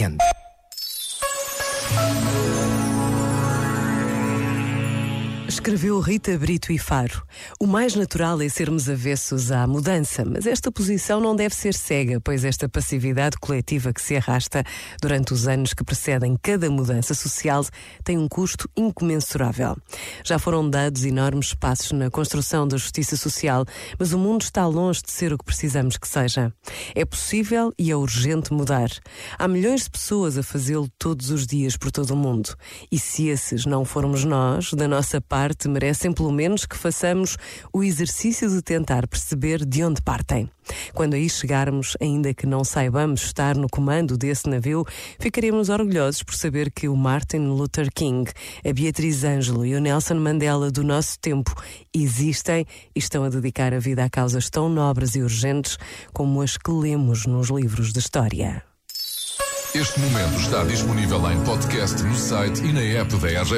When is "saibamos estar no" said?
42.62-43.66